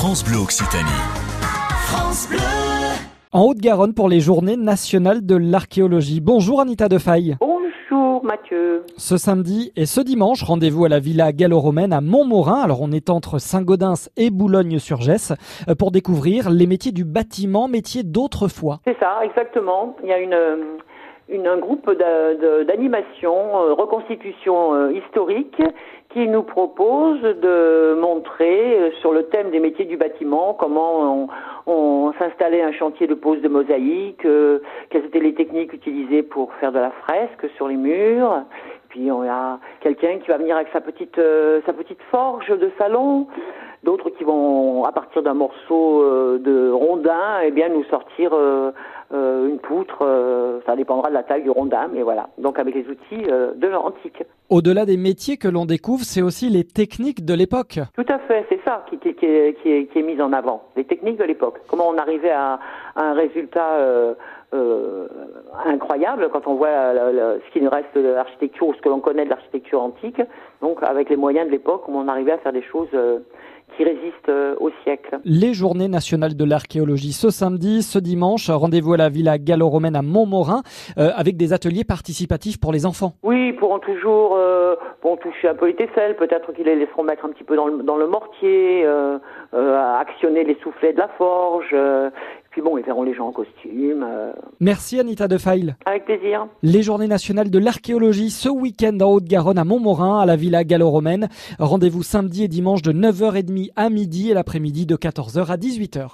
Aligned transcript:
France 0.00 0.24
Bleu 0.24 0.38
Occitanie. 0.42 1.02
France 1.86 2.26
Bleu. 2.30 2.38
En 3.32 3.42
Haute-Garonne 3.44 3.92
pour 3.92 4.08
les 4.08 4.20
journées 4.20 4.56
nationales 4.56 5.26
de 5.26 5.36
l'archéologie. 5.36 6.20
Bonjour 6.22 6.60
Anita 6.62 6.88
Defaille. 6.88 7.36
Bonjour 7.38 8.24
Mathieu. 8.24 8.84
Ce 8.96 9.18
samedi 9.18 9.72
et 9.76 9.84
ce 9.84 10.00
dimanche, 10.00 10.42
rendez-vous 10.42 10.86
à 10.86 10.88
la 10.88 11.00
Villa 11.00 11.32
gallo-romaine 11.32 11.92
à 11.92 12.00
Montmorin. 12.00 12.60
Alors 12.62 12.80
on 12.80 12.92
est 12.92 13.10
entre 13.10 13.38
Saint-Gaudens 13.38 14.08
et 14.16 14.30
Boulogne-sur-Gesse 14.30 15.34
euh, 15.68 15.74
pour 15.74 15.90
découvrir 15.90 16.48
les 16.48 16.66
métiers 16.66 16.92
du 16.92 17.04
bâtiment, 17.04 17.68
métiers 17.68 18.02
d'autrefois. 18.02 18.80
C'est 18.86 18.96
ça, 18.98 19.20
exactement. 19.22 19.96
Il 20.02 20.08
y 20.08 20.12
a 20.12 20.18
une, 20.18 20.36
une- 21.28 21.46
un 21.46 21.58
groupe 21.58 21.90
d'animation, 22.66 23.34
euh, 23.34 23.74
reconstitution 23.74 24.72
euh, 24.74 24.92
historique, 24.92 25.60
qui 26.10 26.26
nous 26.26 26.42
propose 26.42 27.20
de 27.20 27.94
montrer 28.00 28.78
euh, 28.78 28.90
sur 29.00 29.12
le 29.12 29.24
thème 29.24 29.50
des 29.50 29.60
métiers 29.60 29.84
du 29.84 29.96
bâtiment 29.96 30.54
comment 30.54 31.24
on, 31.24 31.28
on 31.66 32.12
s'installait 32.18 32.62
un 32.62 32.72
chantier 32.72 33.06
de 33.06 33.14
pose 33.14 33.40
de 33.42 33.48
mosaïque, 33.48 34.24
euh, 34.24 34.58
quelles 34.90 35.04
étaient 35.04 35.20
les 35.20 35.34
techniques 35.34 35.72
utilisées 35.72 36.22
pour 36.22 36.52
faire 36.54 36.72
de 36.72 36.78
la 36.78 36.90
fresque 36.90 37.48
sur 37.56 37.68
les 37.68 37.76
murs. 37.76 38.42
Puis 38.88 39.10
on 39.12 39.22
a 39.22 39.60
quelqu'un 39.80 40.18
qui 40.18 40.28
va 40.28 40.38
venir 40.38 40.56
avec 40.56 40.68
sa 40.72 40.80
petite 40.80 41.18
euh, 41.18 41.60
sa 41.64 41.72
petite 41.72 42.02
forge 42.10 42.48
de 42.48 42.70
salon, 42.76 43.28
d'autres 43.84 44.10
qui 44.10 44.24
vont 44.24 44.84
à 44.84 44.90
partir 44.90 45.22
d'un 45.22 45.34
morceau 45.34 46.02
euh, 46.02 46.38
de 46.38 46.72
rondin, 46.72 47.40
eh 47.44 47.52
bien 47.52 47.68
nous 47.68 47.84
sortir 47.84 48.32
euh, 49.12 49.48
une 49.48 49.58
poutre. 49.58 50.02
euh, 50.02 50.60
ça 50.66 50.76
dépendra 50.76 51.08
de 51.08 51.14
la 51.14 51.22
taille 51.22 51.42
du 51.42 51.50
rondin, 51.50 51.88
mais 51.92 52.02
voilà. 52.02 52.28
Donc 52.38 52.58
avec 52.58 52.74
les 52.74 52.86
outils 52.88 53.24
euh, 53.30 53.52
de 53.54 53.66
l'antique. 53.68 54.22
Au-delà 54.48 54.84
des 54.84 54.96
métiers 54.96 55.36
que 55.36 55.48
l'on 55.48 55.64
découvre, 55.66 56.04
c'est 56.04 56.22
aussi 56.22 56.48
les 56.48 56.64
techniques 56.64 57.24
de 57.24 57.34
l'époque. 57.34 57.78
Tout 57.94 58.06
à 58.08 58.18
fait, 58.20 58.44
c'est 58.48 58.60
ça 58.64 58.84
qui, 58.90 58.98
qui, 58.98 59.14
qui 59.14 59.26
est, 59.26 59.54
qui, 59.62 59.70
est, 59.70 59.86
qui 59.86 59.98
est 60.00 60.02
mis 60.02 60.20
en 60.20 60.32
avant, 60.32 60.62
les 60.76 60.84
techniques 60.84 61.18
de 61.18 61.24
l'époque. 61.24 61.60
Comment 61.68 61.88
on 61.88 61.98
arrivait 61.98 62.30
à, 62.32 62.58
à 62.96 63.02
un 63.10 63.12
résultat 63.14 63.78
incroyable 65.64 66.28
quand 66.32 66.46
on 66.46 66.54
voit 66.54 66.92
le- 66.92 67.12
le- 67.12 67.40
ce 67.46 67.52
qui 67.52 67.60
nous 67.60 67.70
reste 67.70 67.94
de 67.94 68.00
l'architecture 68.08 68.66
ou 68.68 68.74
ce 68.74 68.80
que 68.80 68.88
l'on 68.88 69.00
connaît 69.00 69.24
de 69.24 69.30
l'architecture 69.30 69.80
antique. 69.82 70.20
Donc 70.60 70.82
avec 70.82 71.08
les 71.10 71.16
moyens 71.16 71.46
de 71.46 71.52
l'époque, 71.52 71.82
comment 71.86 72.00
on 72.00 72.08
arrivait 72.08 72.32
à 72.32 72.38
faire 72.38 72.52
des 72.52 72.62
choses 72.62 72.88
qui 73.76 73.84
résistent 73.84 74.28
euh, 74.28 74.54
au 74.60 74.70
siècle. 74.82 75.18
Les 75.24 75.54
journées 75.54 75.88
nationales 75.88 76.36
de 76.36 76.44
l'archéologie 76.44 77.12
ce 77.12 77.30
samedi, 77.30 77.82
ce 77.82 77.98
dimanche, 77.98 78.50
rendez-vous 78.50 78.94
à 78.94 78.96
la 78.96 79.08
Villa 79.08 79.38
gallo-romaine 79.38 79.96
à 79.96 80.02
Montmorin 80.02 80.62
euh, 80.98 81.10
avec 81.16 81.36
des 81.36 81.52
ateliers 81.52 81.84
participatifs 81.84 82.58
pour 82.60 82.72
les 82.72 82.86
enfants. 82.86 83.12
Oui, 83.22 83.48
ils 83.48 83.56
pourront 83.56 83.78
toujours 83.78 84.36
euh, 84.36 84.74
toucher 85.20 85.48
un 85.48 85.54
peu 85.54 85.66
les 85.66 85.74
tesselles, 85.74 86.16
peut-être 86.16 86.52
qu'ils 86.52 86.64
les 86.64 86.76
laisseront 86.76 87.02
mettre 87.02 87.24
un 87.24 87.30
petit 87.30 87.44
peu 87.44 87.56
dans 87.56 87.66
le, 87.66 87.82
dans 87.82 87.96
le 87.96 88.06
mortier, 88.06 88.84
euh, 88.84 89.18
actionner 89.52 90.44
les 90.44 90.56
soufflets 90.62 90.92
de 90.92 90.98
la 90.98 91.08
forge. 91.08 91.74
Puis 92.50 92.62
bon, 92.62 92.76
ils 92.78 92.84
verront 92.84 93.02
les 93.04 93.14
gens 93.14 93.28
en 93.28 93.32
costume. 93.32 94.04
euh, 94.06 94.32
Merci 94.58 94.98
Anita 94.98 95.28
Defaille. 95.28 95.74
avec 95.86 96.04
plaisir. 96.04 96.46
Les 96.62 96.82
journées 96.82 97.06
nationales 97.06 97.50
de 97.50 97.58
l'archéologie 97.58 98.30
ce 98.30 98.48
week-end 98.48 98.98
en 99.00 99.12
Haute-Garonne 99.12 99.58
à 99.58 99.64
Montmorin, 99.64 100.18
à 100.20 100.26
la 100.26 100.36
Villa 100.36 100.64
gallo-romaine. 100.64 101.28
Rendez-vous 101.58 102.02
samedi 102.02 102.44
et 102.44 102.48
dimanche 102.48 102.82
de 102.82 102.92
9h30 102.92 103.70
à 103.76 103.88
midi 103.90 104.30
et 104.30 104.34
l'après-midi 104.34 104.84
de 104.86 104.96
14h 104.96 105.46
à 105.46 105.56
18h. 105.56 106.08